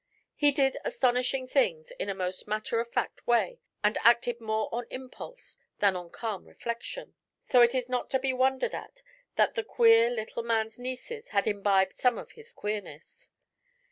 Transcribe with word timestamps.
He 0.35 0.51
did 0.51 0.79
astonishing 0.83 1.47
things 1.47 1.91
in 1.91 2.09
a 2.09 2.15
most 2.15 2.47
matter 2.47 2.79
of 2.79 2.91
fact 2.91 3.27
way 3.27 3.59
and 3.83 3.99
acted 4.01 4.41
more 4.41 4.67
on 4.73 4.87
impulse 4.89 5.57
than 5.77 5.95
on 5.95 6.09
calm 6.09 6.45
reflection; 6.47 7.13
so 7.39 7.61
it 7.61 7.75
is 7.75 7.87
not 7.87 8.09
to 8.09 8.17
be 8.17 8.33
wondered 8.33 8.73
at 8.73 9.03
that 9.35 9.53
the 9.53 9.63
queer 9.63 10.09
little 10.09 10.41
man's 10.41 10.79
nieces 10.79 11.29
had 11.29 11.45
imbibed 11.45 11.93
some 11.97 12.17
of 12.17 12.31
his 12.31 12.51
queerness. 12.51 13.29